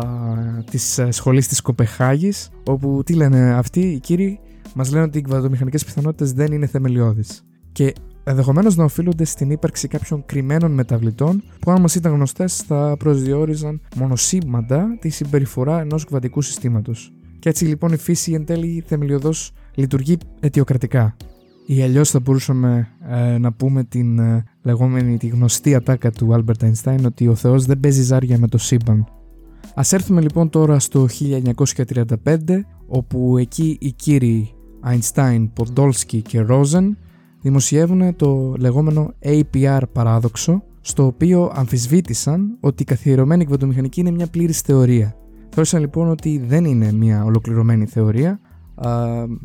της 0.69 0.99
σχολής 1.09 1.47
της 1.47 1.61
Κοπεχάγης, 1.61 2.49
όπου 2.65 3.01
τι 3.05 3.13
λένε 3.13 3.53
αυτοί 3.53 3.79
οι 3.79 3.99
κύριοι, 3.99 4.39
μας 4.75 4.91
λένε 4.91 5.03
ότι 5.03 5.17
οι 5.17 5.21
κβαδομηχανικές 5.21 5.85
πιθανότητες 5.85 6.33
δεν 6.33 6.51
είναι 6.51 6.65
θεμελιώδεις. 6.65 7.45
Και 7.71 7.93
ενδεχομένως 8.23 8.75
να 8.75 8.83
οφείλονται 8.83 9.25
στην 9.25 9.51
ύπαρξη 9.51 9.87
κάποιων 9.87 10.23
κρυμμένων 10.25 10.71
μεταβλητών 10.71 11.43
που, 11.59 11.71
αν 11.71 11.81
μας 11.81 11.95
ήταν 11.95 12.13
γνωστές, 12.13 12.55
θα 12.55 12.95
προσδιορίζαν 12.99 13.81
μονοσήμαντα 13.95 14.97
τη 14.99 15.09
συμπεριφορά 15.09 15.79
ενός 15.79 16.05
κβαντικού 16.05 16.41
συστήματος. 16.41 17.16
Και 17.39 17.49
έτσι 17.49 17.65
λοιπόν 17.65 17.91
η 17.91 17.97
φύση 17.97 18.31
εν 18.31 18.45
τέλει 18.45 18.83
θεμελιωδώς 18.87 19.51
λειτουργεί 19.75 20.17
αιτιοκρατικά. 20.39 21.15
Ή 21.65 21.81
αλλιώς 21.81 22.09
θα 22.09 22.19
μπορούσαμε 22.19 22.87
ε, 23.09 23.37
να 23.37 23.51
πούμε 23.51 23.83
την 23.83 24.19
ε, 24.19 24.43
λεγόμενη, 24.61 25.17
τη 25.17 25.27
γνωστή 25.27 25.75
ατάκα 25.75 26.11
του 26.11 26.27
Albert 26.31 26.65
Einstein 26.65 26.99
ότι 27.05 27.27
ο 27.27 27.35
Θεός 27.35 27.65
δεν 27.65 27.79
παίζει 27.79 28.01
ζάρια 28.01 28.37
με 28.39 28.47
το 28.47 28.57
σύμπαν. 28.57 29.07
Ας 29.75 29.93
έρθουμε 29.93 30.21
λοιπόν 30.21 30.49
τώρα 30.49 30.79
στο 30.79 31.07
1935 32.25 32.37
όπου 32.87 33.37
εκεί 33.37 33.77
οι 33.79 33.91
κύριοι 33.91 34.51
Einstein, 34.85 35.47
Podolsky 35.59 36.21
και 36.21 36.45
Rosen 36.49 36.89
δημοσιεύουν 37.41 38.15
το 38.15 38.53
λεγόμενο 38.59 39.13
APR 39.23 39.81
παράδοξο 39.91 40.63
στο 40.81 41.05
οποίο 41.05 41.51
αμφισβήτησαν 41.53 42.57
ότι 42.59 42.81
η 42.81 42.85
καθιερωμένη 42.85 43.45
κβαντομηχανική 43.45 43.99
είναι 43.99 44.11
μια 44.11 44.27
πλήρης 44.27 44.61
θεωρία. 44.61 45.15
Θεώρησαν 45.49 45.79
λοιπόν 45.79 46.09
ότι 46.09 46.43
δεν 46.47 46.65
είναι 46.65 46.91
μια 46.91 47.23
ολοκληρωμένη 47.23 47.85
θεωρία 47.85 48.39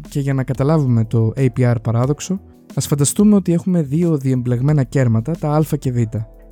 και 0.09 0.21
για 0.21 0.35
να 0.35 0.45
καταλάβουμε 0.45 1.05
το 1.05 1.33
APR 1.37 1.77
παράδοξο 1.83 2.41
ας 2.75 2.87
φανταστούμε 2.87 3.35
ότι 3.35 3.53
έχουμε 3.53 3.83
δύο 3.83 4.17
διεμπλεγμένα 4.17 4.83
κέρματα, 4.83 5.33
τα 5.33 5.51
α 5.51 5.77
και 5.79 5.93
β. 5.93 6.03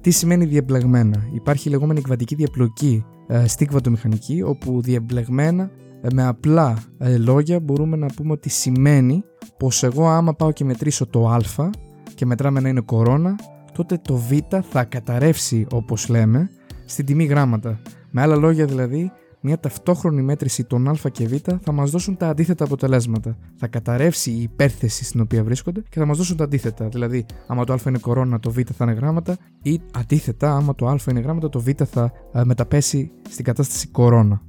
Τι 0.01 0.11
σημαίνει 0.11 0.45
διεμπλεγμένα; 0.45 1.23
Υπάρχει 1.35 1.69
η 1.69 1.71
λεγόμενη 1.71 2.01
κβαντική 2.01 2.35
διαπλοκή 2.35 3.05
ε, 3.27 3.47
στη 3.47 3.65
κβαντομηχανική 3.65 4.43
όπου 4.43 4.81
διεμπλεγμένα 4.83 5.71
ε, 6.01 6.09
με 6.13 6.27
απλά 6.27 6.79
ε, 6.99 7.17
λόγια 7.17 7.61
μπορούμε 7.61 7.97
να 7.97 8.07
πούμε 8.07 8.33
ότι 8.33 8.49
σημαίνει 8.49 9.25
πως 9.57 9.83
εγώ 9.83 10.09
άμα 10.09 10.35
πάω 10.35 10.53
και 10.53 10.65
μετρήσω 10.65 11.07
το 11.07 11.29
α 11.29 11.71
και 12.15 12.27
μετράμε 12.27 12.61
να 12.61 12.69
είναι 12.69 12.81
κορώνα 12.81 13.37
τότε 13.73 14.01
το 14.03 14.17
β 14.17 14.31
θα 14.71 14.85
καταρρεύσει 14.85 15.67
όπως 15.73 16.09
λέμε 16.09 16.51
στην 16.85 17.07
τιμή 17.07 17.25
γράμματα. 17.25 17.81
Με 18.11 18.21
άλλα 18.21 18.37
λόγια 18.37 18.67
δηλαδή 18.67 19.11
μια 19.41 19.59
ταυτόχρονη 19.59 20.23
μέτρηση 20.23 20.65
των 20.65 20.89
α 20.89 20.95
και 21.13 21.27
β 21.27 21.33
θα 21.61 21.73
μας 21.73 21.91
δώσουν 21.91 22.17
τα 22.17 22.29
αντίθετα 22.29 22.65
αποτελέσματα. 22.65 23.37
Θα 23.57 23.67
καταρρεύσει 23.67 24.31
η 24.31 24.43
υπέρθεση 24.43 25.05
στην 25.05 25.21
οποία 25.21 25.45
βρίσκονται 25.45 25.83
και 25.89 25.99
θα 25.99 26.07
μας 26.07 26.17
δώσουν 26.17 26.37
τα 26.37 26.45
αντίθετα. 26.45 26.89
Δηλαδή, 26.89 27.27
άμα 27.47 27.65
το 27.65 27.73
α 27.73 27.79
είναι 27.87 27.99
κορώνα, 27.99 28.39
το 28.41 28.51
β 28.51 28.59
θα 28.75 28.85
είναι 28.85 28.93
γράμματα, 28.93 29.37
ή 29.63 29.81
αντίθετα, 29.93 30.55
άμα 30.55 30.75
το 30.75 30.87
α 30.87 30.97
είναι 31.11 31.21
γράμματα, 31.21 31.49
το 31.49 31.61
β 31.61 31.69
θα 31.85 32.13
ε, 32.33 32.45
μεταπέσει 32.45 33.11
στην 33.31 33.45
κατάσταση 33.45 33.89
κορώνα. 33.89 34.43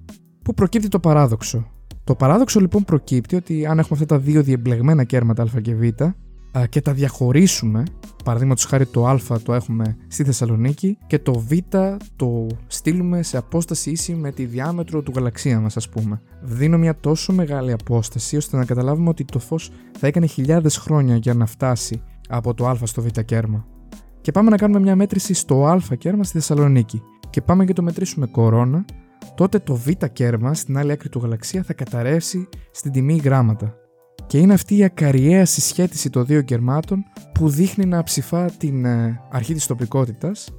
Πού 0.44 0.54
προκύπτει 0.54 0.88
το 0.88 1.00
παράδοξο; 1.00 1.68
Το 2.04 2.16
παράδοξο 2.16 2.60
λοιπόν 2.60 2.84
προκύπτει 2.84 3.36
ότι 3.36 3.66
αν 3.66 3.80
έχουμε 3.80 4.00
αυτά 4.02 4.16
τα 4.16 4.20
δύο 4.24 4.44
διεμπλεγμένα 4.44 5.04
κέρματα 5.04 5.44
α 5.44 5.62
και 5.62 5.76
β 5.76 5.84
και 6.70 6.82
τα 6.82 6.94
διαχωρίσουμε, 6.94 7.84
παραδείγματος 8.24 8.66
χάρη 8.66 8.86
το 8.86 9.08
α 9.08 9.20
το 9.44 9.54
έχουμε 9.54 9.98
στη 10.08 10.24
Θεσσαλονίκη 10.24 10.98
και 11.08 11.20
το 11.20 11.34
β 11.34 11.52
το 12.16 12.48
στείλουμε 12.68 13.24
σε 13.24 13.38
απόσταση 13.38 13.92
ίση 13.92 14.14
με 14.14 14.32
τη 14.32 14.46
διάμετρο 14.46 15.02
του 15.02 15.12
γαλαξία 15.16 15.60
μας 15.60 15.78
ας 15.78 15.90
πούμε. 15.90 16.22
Δίνω 16.42 16.78
μια 16.78 16.96
τόσο 17.00 17.34
μεγάλη 17.34 17.72
απόσταση 17.72 18.38
ώστε 18.38 18.58
να 18.58 18.66
καταλάβουμε 18.66 19.10
ότι 19.10 19.26
το 19.26 19.40
φως 19.40 19.72
θα 20.00 20.08
έκανε 20.08 20.26
χιλιάδες 20.26 20.78
χρόνια 20.78 21.16
για 21.16 21.34
να 21.34 21.46
φτάσει 21.46 22.02
από 22.30 22.54
το 22.54 22.68
α 22.68 22.76
στο 22.84 23.02
β 23.02 23.08
κέρμα. 23.08 23.66
Και 24.22 24.32
πάμε 24.32 24.50
να 24.50 24.58
κάνουμε 24.58 24.80
μια 24.80 24.96
μέτρηση 24.96 25.34
στο 25.34 25.66
α 25.66 25.80
κέρμα 25.98 26.24
στη 26.24 26.34
Θεσσαλονίκη 26.34 27.02
και 27.30 27.42
πάμε 27.42 27.66
και 27.66 27.74
το 27.74 27.82
μετρήσουμε 27.82 28.26
κορώνα, 28.26 28.86
τότε 29.36 29.60
το 29.60 29.76
β 29.76 29.90
κέρμα 30.14 30.54
στην 30.54 30.78
άλλη 30.78 30.92
άκρη 30.92 31.10
του 31.10 31.20
γαλαξία 31.20 31.64
θα 31.64 31.74
καταρρεύσει 31.74 32.50
στην 32.72 32.92
τιμή 32.92 33.16
γράμματα 33.16 33.81
και 34.32 34.38
είναι 34.38 34.54
αυτή 34.54 34.78
η 34.78 34.84
ακαριαία 34.84 35.46
συσχέτιση 35.46 36.10
των 36.10 36.26
δύο 36.26 36.42
κερμάτων 36.42 37.04
που 37.34 37.50
δείχνει 37.50 37.86
να 37.86 38.04
ψηφά 38.04 38.52
την 38.52 38.86
ε, 38.86 39.22
αρχή 39.32 39.54
της 39.54 39.66
τοπικότητας 39.66 40.50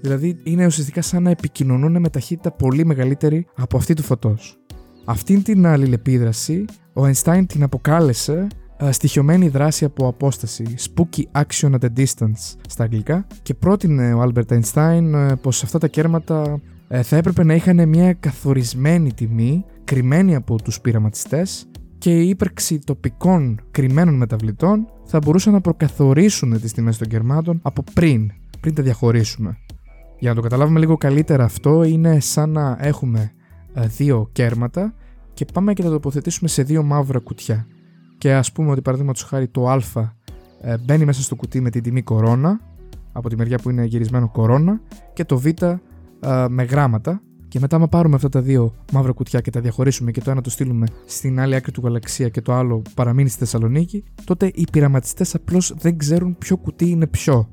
δηλαδή 0.00 0.36
είναι 0.42 0.66
ουσιαστικά 0.66 1.02
σαν 1.02 1.22
να 1.22 1.30
επικοινωνούν 1.30 2.00
με 2.00 2.08
ταχύτητα 2.08 2.52
πολύ 2.52 2.84
μεγαλύτερη 2.84 3.46
από 3.56 3.76
αυτή 3.76 3.94
του 3.94 4.02
φωτός. 4.02 4.58
Αυτήν 5.04 5.42
την 5.42 5.66
αλληλεπίδραση 5.66 6.64
ο 6.92 7.02
Einstein 7.04 7.42
την 7.46 7.62
αποκάλεσε 7.62 8.46
uh, 8.80 8.88
στοιχειωμένη 8.90 9.48
δράση 9.48 9.84
από 9.84 10.08
απόσταση, 10.08 10.74
spooky 10.78 11.22
action 11.42 11.70
at 11.70 11.84
a 11.84 11.88
distance 11.96 12.54
στα 12.68 12.84
αγγλικά 12.84 13.26
και 13.42 13.54
πρότεινε 13.54 14.14
ο 14.14 14.22
Albert 14.22 14.60
Einstein 14.60 15.14
uh, 15.14 15.32
πως 15.40 15.62
αυτά 15.62 15.78
τα 15.78 15.88
κέρματα 15.88 16.60
θα 17.02 17.16
έπρεπε 17.16 17.44
να 17.44 17.54
είχαν 17.54 17.88
μια 17.88 18.12
καθορισμένη 18.12 19.12
τιμή 19.12 19.64
κρυμμένη 19.84 20.34
από 20.34 20.62
τους 20.62 20.80
πειραματιστές 20.80 21.66
και 22.04 22.20
η 22.20 22.28
ύπαρξη 22.28 22.78
τοπικών 22.78 23.60
κρυμμένων 23.70 24.14
μεταβλητών 24.14 24.86
θα 25.04 25.18
μπορούσαν 25.18 25.52
να 25.52 25.60
προκαθορίσουν 25.60 26.60
τις 26.60 26.72
τιμές 26.72 26.98
των 26.98 27.08
κερμάτων 27.08 27.60
από 27.62 27.84
πριν, 27.94 28.30
πριν 28.60 28.74
τα 28.74 28.82
διαχωρίσουμε. 28.82 29.58
Για 30.18 30.28
να 30.28 30.34
το 30.34 30.42
καταλάβουμε 30.42 30.78
λίγο 30.78 30.96
καλύτερα 30.96 31.44
αυτό 31.44 31.82
είναι 31.82 32.20
σαν 32.20 32.50
να 32.50 32.76
έχουμε 32.80 33.32
ε, 33.74 33.86
δύο 33.86 34.28
κέρματα 34.32 34.94
και 35.34 35.44
πάμε 35.52 35.72
και 35.72 35.82
τα 35.82 35.90
τοποθετήσουμε 35.90 36.48
σε 36.48 36.62
δύο 36.62 36.82
μαύρα 36.82 37.18
κουτιά. 37.18 37.66
Και 38.18 38.34
ας 38.34 38.52
πούμε 38.52 38.70
ότι 38.70 38.82
παραδείγματος 38.82 39.22
χάρη 39.22 39.48
το 39.48 39.68
α 39.68 39.80
ε, 40.60 40.78
μπαίνει 40.78 41.04
μέσα 41.04 41.22
στο 41.22 41.34
κουτί 41.34 41.60
με 41.60 41.70
την 41.70 41.82
τιμή 41.82 42.02
κορώνα 42.02 42.60
από 43.12 43.28
τη 43.28 43.36
μεριά 43.36 43.58
που 43.58 43.70
είναι 43.70 43.84
γυρισμένο 43.84 44.28
κορώνα 44.28 44.80
και 45.12 45.24
το 45.24 45.38
β 45.38 45.46
ε, 45.46 45.78
με 46.48 46.62
γράμματα 46.62 47.22
και 47.54 47.60
μετά, 47.60 47.76
άμα 47.76 47.88
πάρουμε 47.88 48.14
αυτά 48.14 48.28
τα 48.28 48.40
δύο 48.40 48.74
μαύρα 48.92 49.12
κουτιά 49.12 49.40
και 49.40 49.50
τα 49.50 49.60
διαχωρίσουμε 49.60 50.10
και 50.10 50.20
το 50.20 50.30
ένα 50.30 50.40
το 50.40 50.50
στείλουμε 50.50 50.86
στην 51.06 51.40
άλλη 51.40 51.54
άκρη 51.54 51.72
του 51.72 51.80
γαλαξία 51.84 52.28
και 52.28 52.40
το 52.40 52.52
άλλο 52.52 52.82
παραμείνει 52.94 53.28
στη 53.28 53.38
Θεσσαλονίκη, 53.38 54.04
τότε 54.24 54.50
οι 54.54 54.66
πειραματιστές 54.72 55.34
απλώς 55.34 55.74
δεν 55.78 55.98
ξέρουν 55.98 56.36
ποιο 56.38 56.56
κουτί 56.56 56.88
είναι 56.88 57.06
ποιο. 57.06 57.48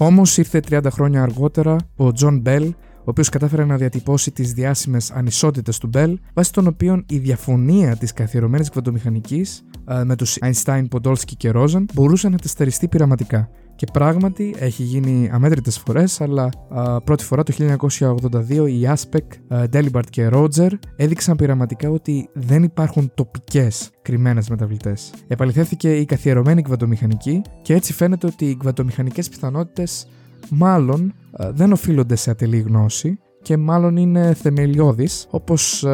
Όμως 0.00 0.36
ήρθε 0.38 0.60
30 0.68 0.86
χρόνια 0.90 1.22
αργότερα 1.22 1.76
ο 1.96 2.12
Τζον 2.12 2.40
Μπελ, 2.40 2.64
ο 2.98 3.02
οποίος 3.04 3.28
κατάφερε 3.28 3.64
να 3.64 3.76
διατυπώσει 3.76 4.30
τις 4.30 4.52
διάσημες 4.52 5.10
ανισότητες 5.10 5.78
του 5.78 5.86
Μπελ, 5.86 6.18
βάσει 6.34 6.52
των 6.52 6.66
οποίων 6.66 7.04
η 7.08 7.18
διαφωνία 7.18 7.96
της 7.96 8.12
καθιερωμένης 8.12 8.70
κβαντομηχανικής 8.70 9.64
ε, 9.88 10.04
με 10.04 10.16
τους 10.16 10.38
Einstein, 10.40 10.84
Podolsky 10.88 11.36
και 11.36 11.52
Rosen 11.54 11.84
μπορούσε 11.94 12.28
να 12.28 12.38
τεσταριστεί 12.38 12.88
πειραματικά. 12.88 13.48
Και 13.76 13.86
πράγματι 13.92 14.54
έχει 14.58 14.82
γίνει 14.82 15.28
αμέτρητες 15.32 15.78
φορές, 15.78 16.20
αλλά 16.20 16.50
α, 16.68 17.00
πρώτη 17.00 17.24
φορά 17.24 17.42
το 17.42 17.52
1982 17.58 18.68
οι 18.68 18.88
Aspect, 18.94 19.56
Dalibard 19.72 20.06
και 20.10 20.28
Roger 20.32 20.70
έδειξαν 20.96 21.36
πειραματικά 21.36 21.90
ότι 21.90 22.28
δεν 22.32 22.62
υπάρχουν 22.62 23.10
τοπικές 23.14 23.90
κρυμμένες 24.02 24.48
μεταβλητές. 24.48 25.12
Επαληθεύθηκε 25.26 25.96
η 25.96 26.04
καθιερωμένη 26.04 26.62
κβαντομηχανική 26.62 27.42
και 27.62 27.74
έτσι 27.74 27.92
φαίνεται 27.92 28.26
ότι 28.26 28.44
οι 28.44 28.56
κβαντομηχανικέ 28.56 29.22
πιθανότητες 29.22 30.06
μάλλον 30.50 31.14
δεν 31.50 31.72
οφείλονται 31.72 32.16
σε 32.16 32.30
ατελή 32.30 32.58
γνώση 32.58 33.18
και 33.42 33.56
μάλλον 33.56 33.96
είναι 33.96 34.34
θεμελιώδεις 34.34 35.26
όπως 35.30 35.84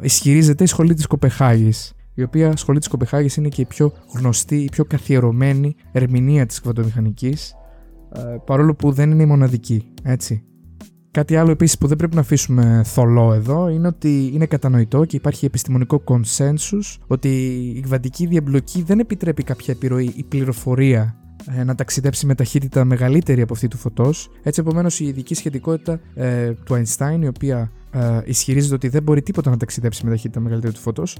ισχυρίζεται 0.00 0.64
η 0.64 0.66
σχολή 0.66 0.94
της 0.94 1.06
Κοπεχάγης 1.06 1.92
η 2.14 2.22
οποία 2.22 2.56
σχολή 2.56 2.78
της 2.78 2.88
Κοπεχάγης 2.88 3.36
είναι 3.36 3.48
και 3.48 3.60
η 3.60 3.64
πιο 3.64 3.92
γνωστή, 4.14 4.56
η 4.56 4.68
πιο 4.70 4.84
καθιερωμένη 4.84 5.74
ερμηνεία 5.92 6.46
της 6.46 6.60
κβαντομηχανική, 6.60 7.36
ε, 8.14 8.20
παρόλο 8.46 8.74
που 8.74 8.92
δεν 8.92 9.10
είναι 9.10 9.22
η 9.22 9.26
μοναδική, 9.26 9.92
έτσι. 10.02 10.44
Κάτι 11.10 11.36
άλλο 11.36 11.50
επίσης 11.50 11.78
που 11.78 11.86
δεν 11.86 11.96
πρέπει 11.96 12.14
να 12.14 12.20
αφήσουμε 12.20 12.82
θολό 12.84 13.32
εδώ 13.32 13.68
είναι 13.68 13.86
ότι 13.86 14.30
είναι 14.32 14.46
κατανοητό 14.46 15.04
και 15.04 15.16
υπάρχει 15.16 15.44
επιστημονικό 15.44 16.02
consensus 16.06 16.98
ότι 17.06 17.28
η 17.76 17.80
κβαντική 17.80 18.26
διαμπλοκή 18.26 18.82
δεν 18.82 18.98
επιτρέπει 18.98 19.42
κάποια 19.42 19.74
επιρροή 19.74 20.12
ή 20.16 20.24
πληροφορία 20.24 21.16
ε, 21.46 21.64
να 21.64 21.74
ταξιδέψει 21.74 22.26
με 22.26 22.34
ταχύτητα 22.34 22.84
μεγαλύτερη 22.84 23.42
από 23.42 23.52
αυτή 23.52 23.68
του 23.68 23.76
φωτός. 23.76 24.30
Έτσι, 24.42 24.60
επομένως, 24.60 25.00
η 25.00 25.06
ειδική 25.06 25.34
σχετικότητα 25.34 26.00
ε, 26.14 26.50
του 26.50 26.74
Einstein, 26.74 27.18
η 27.22 27.26
οποία 27.26 27.70
ε, 27.90 28.20
ισχυρίζεται 28.24 28.74
ότι 28.74 28.88
δεν 28.88 29.02
μπορεί 29.02 29.22
τίποτα 29.22 29.50
να 29.50 29.56
ταξιδέψει 29.56 30.04
με 30.04 30.10
ταχύτητα 30.10 30.40
μεγαλύτερη 30.40 30.72
του 30.72 30.80
φωτός, 30.80 31.18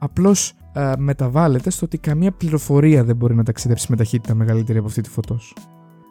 απλώς 0.00 0.52
ε, 0.72 0.92
μεταβάλλεται 0.98 1.70
στο 1.70 1.86
ότι 1.86 1.98
καμία 1.98 2.32
πληροφορία 2.32 3.04
δεν 3.04 3.16
μπορεί 3.16 3.34
να 3.34 3.44
ταξιδέψει 3.44 3.86
με 3.90 3.96
ταχύτητα 3.96 4.34
μεγαλύτερη 4.34 4.78
από 4.78 4.86
αυτή 4.86 5.00
τη 5.00 5.08
φωτός. 5.08 5.54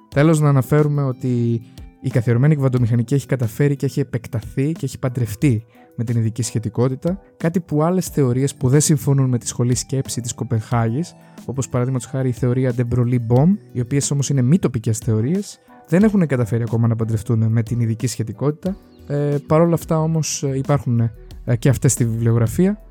Τέλος, 0.10 0.39
να 0.39 0.50
αναφέρουμε 0.50 1.03
ότι 1.03 1.62
η 2.01 2.10
καθιερωμένη 2.10 2.55
κβαντομηχανική 2.55 3.13
έχει 3.13 3.25
καταφέρει 3.25 3.75
και 3.75 3.86
έχει 3.86 4.00
επεκταθεί 4.00 4.72
και 4.72 4.86
έχει 4.86 5.00
παντρευτεί 5.00 5.65
με 5.96 6.03
την 6.03 6.17
ειδική 6.17 6.41
σχετικότητα, 6.41 7.19
κάτι 7.38 7.60
που 7.60 7.84
άλλες 7.84 8.08
θεωρίες 8.08 8.55
που 8.55 8.69
δεν 8.69 8.81
συμφωνούν 8.81 9.29
με 9.29 9.38
τη 9.38 9.48
σχολή 9.48 9.75
σκέψη 9.75 10.22
της 10.22 10.34
Κοπενχάγης, 10.34 11.15
όπως 11.46 11.69
παραδείγματος 11.69 12.08
χάρη 12.08 12.29
η 12.29 12.31
θεωρία 12.31 12.74
De 12.77 12.84
Broglie 12.96 13.19
Bomb, 13.27 13.58
οι 13.72 13.79
οποίες 13.79 14.12
όμως 14.12 14.29
είναι 14.29 14.41
μη 14.41 14.60
τοπικές 14.60 14.98
θεωρίες, 14.98 15.60
δεν 15.88 16.03
έχουν 16.03 16.27
καταφέρει 16.27 16.63
ακόμα 16.63 16.88
να 16.88 16.96
παντρευτούν 16.96 17.51
με 17.51 17.63
την 17.63 17.79
ειδική 17.79 18.08
σχετικότητα. 18.08 18.75
Ε, 19.08 19.36
Παρ' 19.48 19.62
όλα 19.62 19.74
αυτά 19.74 20.00
όμως 20.00 20.43
υπάρχουν 20.53 21.00
ε, 21.46 21.55
και 21.55 21.69
αυτές 21.69 21.91
στη 21.91 22.05
βιβλιογραφία 22.05 22.81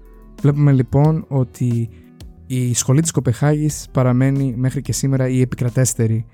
Βλέπουμε 0.40 0.72
λοιπόν 0.72 1.24
ότι 1.28 1.88
η 2.46 2.74
σχολή 2.74 3.00
της 3.00 3.10
Κοπεχάγης 3.10 3.86
παραμένει 3.92 4.54
μέχρι 4.56 4.82
και 4.82 4.92
σήμερα 4.92 5.28
η 5.28 5.40
επικρατέστερη 5.40 6.26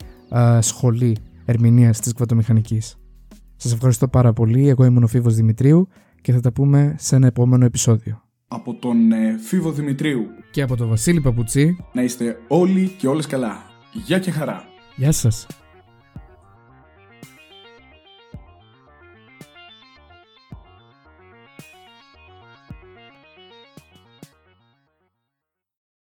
σχολή 0.61 1.17
ερμηνείας 1.45 2.01
της 2.01 2.13
κβατομηχανικής. 2.13 2.97
Σας 3.57 3.73
ευχαριστώ 3.73 4.09
πάρα 4.09 4.33
πολύ, 4.33 4.69
εγώ 4.69 4.85
ήμουν 4.85 5.03
ο 5.03 5.07
Φίβος 5.07 5.35
Δημητρίου 5.35 5.89
και 6.21 6.33
θα 6.33 6.41
τα 6.41 6.53
πούμε 6.53 6.95
σε 6.99 7.17
ένα 7.17 7.27
επόμενο 7.27 7.65
επεισόδιο. 7.65 8.23
Από 8.49 8.75
τον 8.75 9.13
ε, 9.13 9.39
Φίβο 9.39 9.73
Δημητρίου 9.73 10.27
και 10.51 10.63
από 10.63 10.77
τον 10.77 10.89
Βασίλη 10.89 11.21
Παπουτσί 11.21 11.77
να 11.93 12.03
είστε 12.03 12.37
όλοι 12.49 12.89
και 12.99 13.09
όλες 13.09 13.27
καλά. 13.27 13.57
Γεια 14.07 14.19
και 14.19 14.31
χαρά! 14.31 14.65
Γεια 14.97 15.13
σας! 15.13 15.47